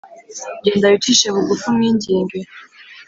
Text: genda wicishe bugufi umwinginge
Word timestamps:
genda 0.63 0.85
wicishe 0.91 1.27
bugufi 1.35 1.65
umwinginge 1.71 2.37